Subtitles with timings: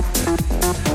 [0.01, 0.88] Thank